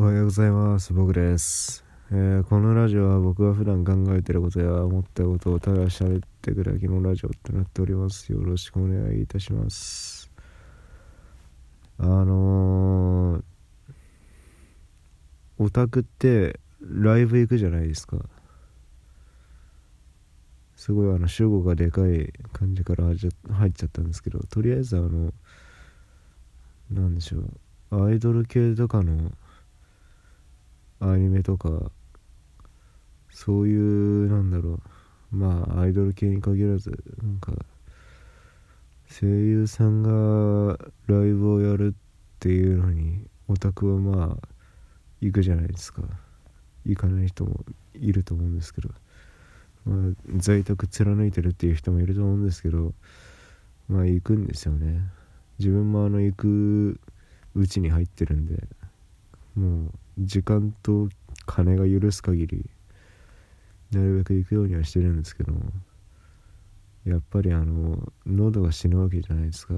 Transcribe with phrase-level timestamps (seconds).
[0.00, 0.94] おはようございます。
[0.94, 8.32] 僕です、えーこのラジオは僕が普段考えてることや思ったことをただ喋ってくだけのラジオとなっております。
[8.32, 10.30] よろしくお願いいたします。
[11.98, 13.42] あのー、
[15.58, 18.16] オタクってライブ行くじゃないですか。
[20.76, 25.34] すごいあの主語がでかい感じから入っちゃ入っちゃったんですけどとりあえずあの
[26.90, 27.40] なんでしょ
[27.90, 29.30] うアイドル系とかの
[31.00, 31.90] アニメとか
[33.30, 34.80] そういうなんだろ
[35.32, 36.90] うまあアイドル系に限らず
[37.22, 37.52] なんか
[39.08, 44.48] 声優さんがライブをやるっていうのにオタクはまあ
[45.20, 46.02] 行くじゃないですか。
[46.86, 48.88] 行かない人もいると思うんですけど、
[49.84, 52.94] まあ、在宅貫いてるっていう人もいると思うんですけど
[53.88, 55.02] まあ行くんですよね。
[55.58, 57.00] 自分もあの行く
[57.54, 58.66] うちに入ってるんで
[59.54, 61.08] もう時間と
[61.46, 62.70] 金が許す限り
[63.92, 65.52] なるべく行くようにはしてるんですけど
[67.04, 69.74] やっぱりあの喉が死ぬわけじゃないですか。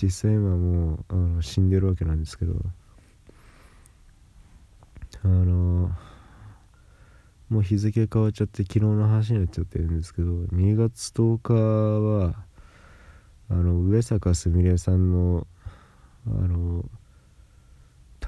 [0.00, 2.54] 実際今もうあの死んでるわけなんですけど
[5.22, 5.90] あの
[7.50, 12.34] もう日付変わっちゃって昨日の話になっちゃってるんですけど2月10日は
[13.50, 15.46] あの上坂すみれさんの
[16.26, 16.79] あの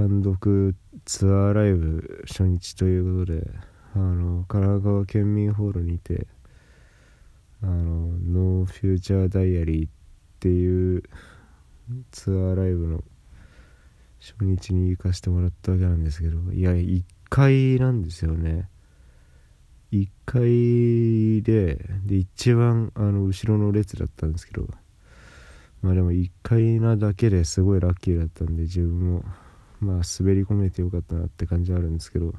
[0.00, 3.46] 単独ツアーライブ初日ということで
[3.94, 6.26] あの神奈川県民ホールにて
[7.62, 9.90] あのノーフューチャーダイアリーっ
[10.40, 11.02] ていう
[12.12, 13.04] ツアーライブの
[14.20, 18.70] 初日に行かせてもらったわけなんですけどいや1階なんですよね。
[19.92, 24.66] 1階でで一番あの後ろの列だったんですけど
[25.82, 29.24] まあでも1階なだけですごいラッキーだったんで自分も
[29.80, 32.34] まあ滑り込めてよかったなって感じはあるんですけど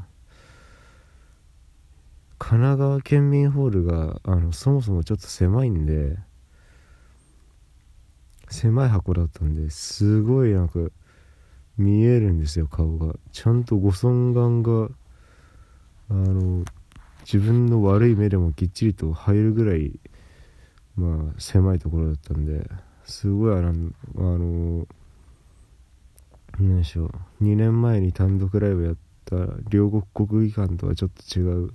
[2.38, 6.18] 神奈川県民ホールがあのそもそもちょっと狭いんで
[8.50, 10.80] 狭い箱だったんですごいなんか
[11.78, 13.16] 見えるんですよ顔が。
[13.32, 14.90] ちゃんとご尊顔が
[16.10, 16.66] あの
[17.22, 19.94] 自分の悪い目でもきっちりと入るぐらい
[20.96, 22.68] まあ狭いところだったんで
[23.06, 24.88] すごいあのあの
[26.60, 27.44] 何でしょう。
[27.44, 28.96] 2年前に単独ライブやっ
[29.26, 29.36] た
[29.70, 31.74] 両国国技館とはちょっと違う。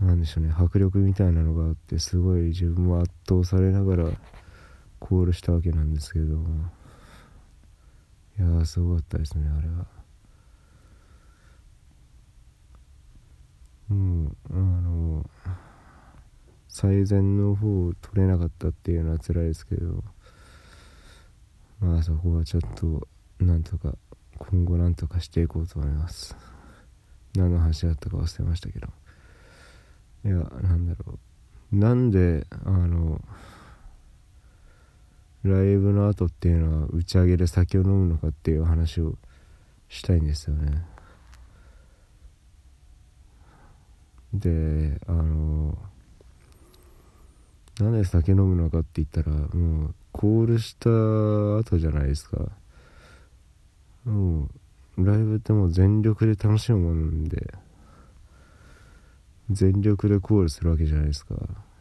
[0.00, 0.54] なんでしょうね。
[0.56, 4.10] 迫力みたいなのがあってすごい自分も圧倒されながら
[5.00, 6.70] コールしたわけなんですけども。
[8.38, 9.86] いやーすごかったですねあれは。
[13.88, 15.30] もうあの
[16.68, 20.04] 最善の方を取れなかったっていうのは辛いですけど。
[21.80, 23.06] まあそこはちょっと
[23.40, 23.96] なんとか
[24.38, 26.36] 今後なんとかしていこうと思います。
[27.34, 28.88] 何の話だったか忘れましたけど。
[30.24, 31.18] いやなんだろ
[31.72, 31.76] う。
[31.76, 33.20] なんであの
[35.44, 39.16] ライブの後っていうのは打ち上げで酒を飲むのかっていう話を
[39.88, 40.84] したいんですよね。
[44.32, 45.78] であの
[47.80, 52.50] なんで酒飲むのかって言ったらもうコールした後じゃないですか。
[54.08, 54.48] も
[54.96, 57.54] うライブってもう全力で楽しむものなんで
[59.50, 61.34] 全力でコールするわけじゃないですか。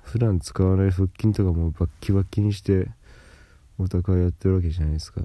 [0.04, 2.90] 普段使わない腹筋とかもバッキバッキにして
[3.78, 5.22] お互いやってるわけじゃないですか。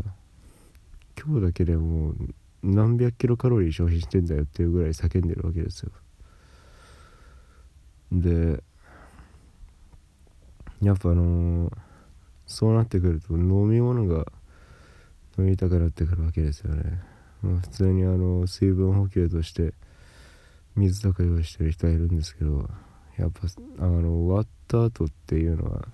[1.16, 2.16] 今日だけでもう
[2.64, 5.92] 何百キロカロリー消費してんだよっていうぐらい叫んでるわけですよ。
[8.10, 8.62] で
[10.80, 11.72] やっぱあのー
[12.44, 14.26] そうなってくると飲み物が
[15.38, 17.00] 飲みたくなってくるわけですよね、
[17.42, 19.74] まあ、普通にあの水分補給として
[20.76, 22.68] 水とか用意してる人はいるんですけど
[23.18, 23.40] やっぱ
[23.78, 25.86] あの終わった後っていうのは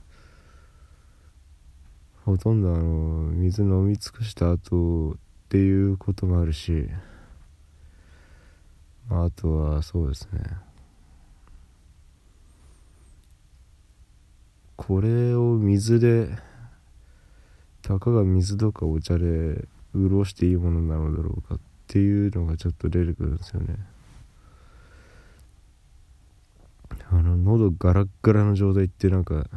[2.25, 2.85] ほとんどあの
[3.33, 5.17] 水飲み尽くした後っ
[5.49, 6.89] ていうこともあるし
[9.11, 10.41] あとはそうですね。
[14.77, 16.29] これを水で
[17.89, 23.77] たかが水とかお茶で潤していいものなのだろうかっていうのがちょっと出てくるんですよね。
[27.11, 29.49] あの喉ガラッガラの状態ってなんか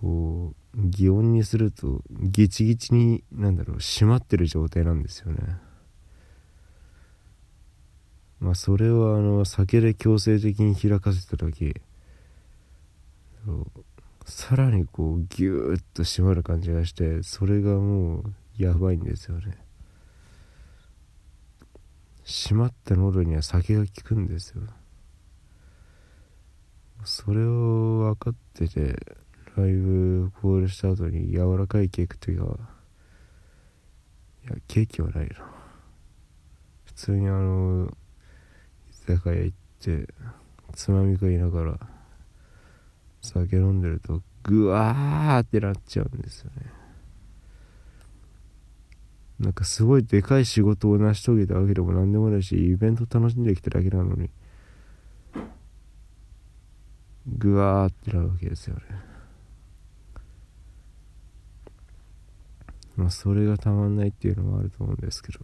[0.00, 5.38] こう擬音にするとギチギチになんだろう締まってる状態なんですよね。
[8.40, 11.76] まあそれはあの酒で強制的に開かせた時
[13.46, 13.84] そう
[14.26, 19.58] さらにこうギューッと締まる感じがしてそれがもうやばいんですよね。
[22.24, 24.62] 閉まった喉には酒が効くんですよ。
[27.04, 28.94] それを分かってて
[29.56, 32.58] ライブコールした後に柔らかいケーキというか
[34.44, 35.34] いやケーキはないな
[36.84, 37.90] 普通にあの
[38.90, 40.06] 居酒屋行って
[40.74, 41.78] つまみ食いながら
[43.20, 46.66] 酒飲んでるとグワーってなっちゃうんですよね。
[49.38, 54.30] なんかすごいでかい仕事を成し遂げたわけでも何でもないしイベント楽しんできただけなのに。
[57.26, 58.82] グワーってなるわけですよね。
[62.96, 65.40] まあそれがたまんないっていうのもあると思うんですけど。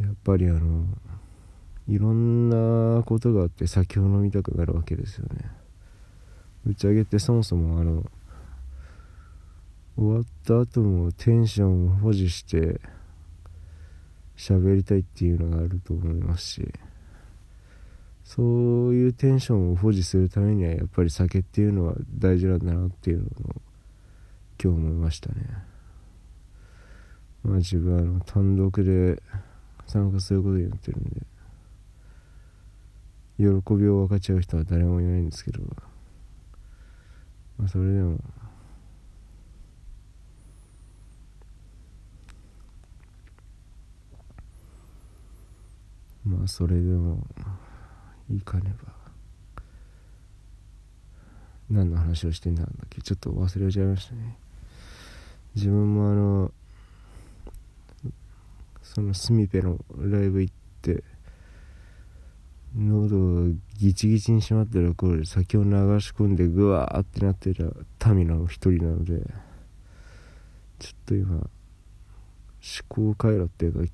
[0.00, 0.86] やっぱりあの
[1.86, 5.50] いろんなことがあって酒を飲みたくなるわけですよね。
[6.66, 8.04] 打ち上げってそもそもあの
[9.96, 12.80] 終わった後もテンションを保持して
[14.36, 16.72] 喋りたいっていうのがあると思いますし
[18.24, 18.42] そ
[18.88, 23.30] ういうテンションを保持するためにはやっぱり酒っていうのは大事なんだなっていうのを
[24.60, 25.34] 今日思いましたね。
[27.44, 29.22] まあ自分はあの単独で
[29.86, 31.33] 参加することになってるんで。
[33.36, 35.60] 喜びを分かち合う人は誰もいないんですけど。
[37.58, 38.18] まあそれでも。
[46.24, 47.26] まあそれでも
[48.30, 48.92] いかねば。
[51.70, 53.02] 何の話をしてんだっけ。
[53.02, 54.38] ちょっと忘れちゃいましたね。
[55.54, 56.52] 自分もあの
[58.82, 61.02] そのスミペのライブ行って
[62.76, 67.54] 喉がギチギチに締まってる頃で酒を流し込んでグワーってなって
[67.98, 69.22] た民の一人なので
[70.80, 71.48] ちょっと今思
[72.88, 73.92] 考回路っていうか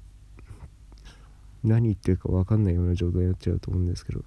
[1.63, 4.25] 何言ってるか分かんないような状態になっちゃうと思うんですけど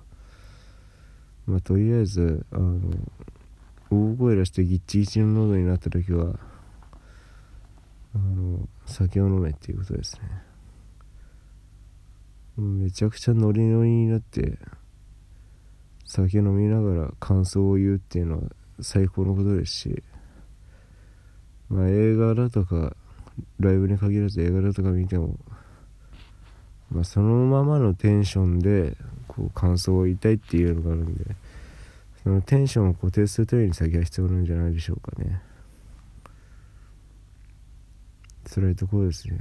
[1.48, 2.80] まあとりあえずあの
[3.90, 6.40] 大声出してギッチギチの喉になった時は
[8.16, 10.53] あの酒を飲めっていうことですね。
[12.58, 14.60] めちゃくちゃノリノリになって
[16.06, 18.44] 酒飲みながら感想を言うっていうのは
[18.82, 20.04] 最高のことですし
[21.70, 22.96] まあ映画だとか
[23.60, 25.38] ライブに限らず映画だとか見ても
[26.94, 28.96] まあ、そのままのテンションで
[29.28, 31.36] こう感想を言いたいっていうのがあるんで
[32.22, 35.42] そのテンションを固定するために先は必要なんじゃないでしょうかね。
[38.46, 39.40] 辛いところですね。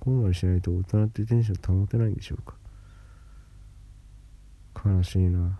[0.00, 2.54] ここまでしないと大人ってテンション保てないんでしょうか？
[4.88, 5.58] 悲しいな。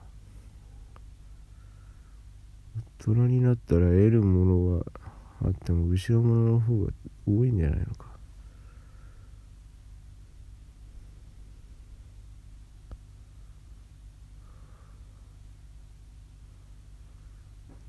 [3.00, 4.86] 大人になったら得るものは
[5.44, 6.92] あっても後ろ物のの方が
[7.26, 8.06] 多いんじゃないのか？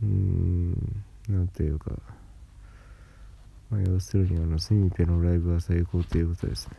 [0.02, 0.72] うん。
[1.28, 1.92] なんというか、
[3.70, 6.76] まあ、要するにあのスミペのライブは最高ということですね。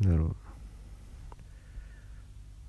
[0.00, 0.36] だろう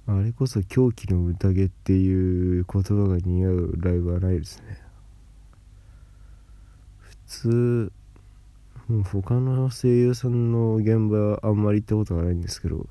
[0.08, 4.80] あれこそ狂気の宴っていう言葉が似合うライブはないですね。
[7.00, 7.92] 普通
[8.88, 12.88] もう他の声優さんの現場はあんまり行ったことがないんですけど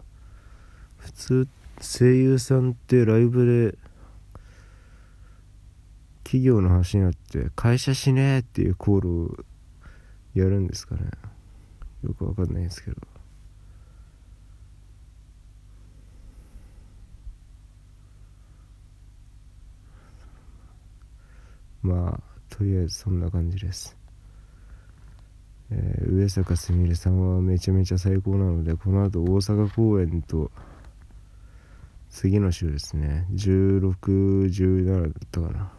[0.96, 1.48] 普通
[1.80, 3.78] 声優さんってライブで
[6.24, 9.36] 企業の話になって会社しねえっていうコールを
[10.34, 11.02] やるんですかね。
[12.02, 12.96] よくわかんないですけど。
[21.82, 23.96] まあとりあえずそんな感じです。
[25.70, 30.50] えー、上坂すみれさんはめちゃめちゃ最高なのでこの後大阪公演と
[32.08, 33.26] 次の週ですね。
[33.32, 35.73] 1617だったかな。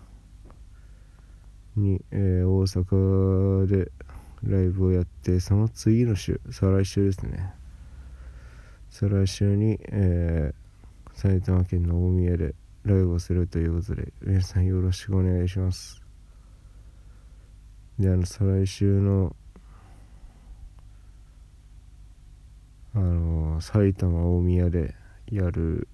[1.76, 3.92] に、えー、大阪で
[4.44, 7.54] ライブをやってその次の週再来週ですね。
[8.90, 16.02] 再来週に、えー、埼玉県の大宮でライブをするということで皆さんよろしくお願いします。
[18.00, 19.36] であの再来週の
[22.94, 24.96] あの埼玉大宮で
[25.30, 25.88] やる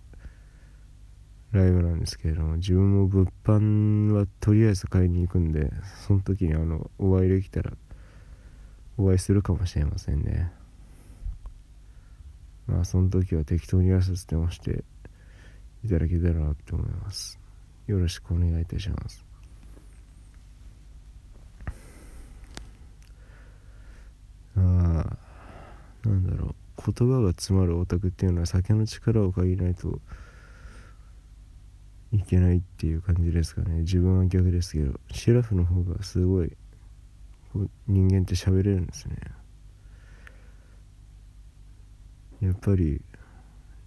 [1.51, 5.69] ライブなんですけれども自分も物販はとりあえず買いに行くんで
[6.07, 7.73] その時にあのお会いできたら
[8.97, 10.51] お会いするかもしれませんね。
[12.67, 14.83] まあその時は適当に挨拶でもして
[15.83, 17.39] いただけたらなと思います。
[17.87, 19.25] よろしくお願いいたします。
[24.55, 26.55] あなんだろう。
[26.93, 29.99] 言葉が詰まるオタクっていうのは酒の力を借りないと
[32.13, 33.81] いけないっていう感じですかね。
[33.81, 36.51] 自分は逆ですけどシラフの方がすごい
[37.87, 39.15] 人間って喋れるんですね。
[42.41, 43.01] やっぱり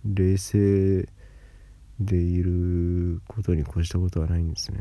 [0.04, 1.08] 冷静
[2.00, 4.78] でいることに越したことはないんですね。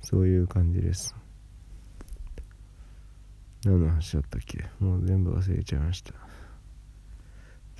[0.00, 1.14] そういう感じです。
[3.64, 4.64] 何の話だったっけ？
[4.80, 6.14] もう全部忘れちゃいました。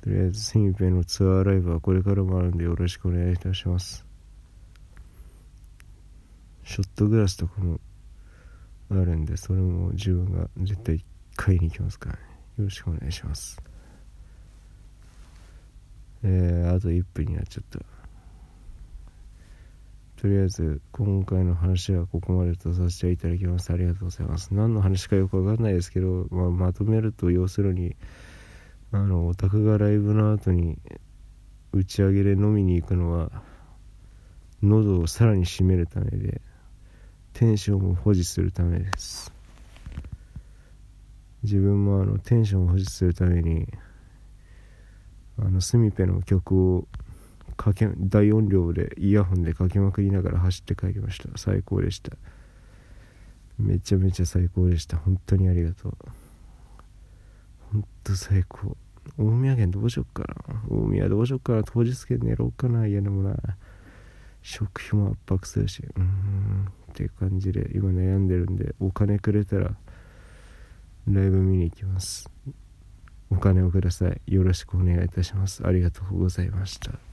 [0.03, 4.05] とりあえずセミペのツアーライブはこれからもあるんでよろしくお願いいたします。
[6.65, 7.79] ショットグラスとかも
[8.91, 11.05] あるんでそれも自分が絶対
[11.37, 12.21] 買いに行きますからね。
[12.57, 13.61] よろしくお願いします。
[16.25, 17.79] えー、あと1分になっちゃった。
[20.21, 23.71] とりあえず今回の話はここまでとさせていただきます。
[23.71, 24.53] ありがとうございます。
[24.53, 27.95] 何の話かよくわかんないですけど、まあ、まとめると要するに
[28.93, 30.77] あのオタクがライブの後に
[31.71, 33.31] 打ち上げで飲みに行くのは
[34.61, 36.41] 喉をさらに締めるためで
[37.33, 39.33] テンションを保持するためです。
[41.41, 43.67] 自分もあのテンションを保持するために
[45.39, 46.87] あのスミペの曲を
[47.57, 51.35] かけ大音量でイヤホンでかけまくりながら走って帰りました。
[51.35, 52.11] 最高でした。
[53.57, 54.97] めちゃめちゃ最高でした。
[54.97, 55.97] 本当にありがとう。
[57.73, 58.77] 本当最高。
[59.17, 60.61] 大宮県どうしよっかな。
[60.69, 61.63] 大宮どうしよっかな。
[61.63, 62.87] 当日券寝ろうかな。
[62.87, 63.35] 家でもな。
[64.41, 65.83] 食費も圧迫するし。
[65.83, 66.67] うーん。
[66.93, 69.71] っていう感じで今悩んでるんでお金くれたら
[71.07, 72.29] ライブ見に行きます。
[73.31, 74.21] お金をください。
[74.27, 75.65] よろしくお願いいたします。
[75.65, 77.12] ありがとうございました。